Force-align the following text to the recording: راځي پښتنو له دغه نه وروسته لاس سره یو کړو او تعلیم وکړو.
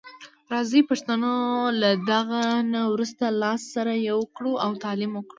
راځي 0.53 0.81
پښتنو 0.89 1.33
له 1.81 1.89
دغه 2.11 2.41
نه 2.73 2.81
وروسته 2.93 3.25
لاس 3.41 3.61
سره 3.75 3.91
یو 4.09 4.19
کړو 4.35 4.53
او 4.65 4.71
تعلیم 4.83 5.11
وکړو. 5.15 5.29